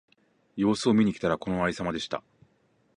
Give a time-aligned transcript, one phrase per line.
[0.55, 2.23] 様子を見に来たら、このありさまでした。